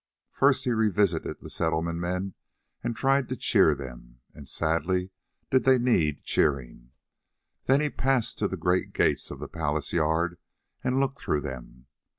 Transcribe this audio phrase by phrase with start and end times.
[0.31, 2.33] First he revisited the Settlement men
[2.83, 5.11] and tried to cheer them, and sadly
[5.51, 6.89] did they need cheering.
[7.65, 10.39] Then he passed to the great gates of the palace yard
[10.83, 11.85] and looked through them.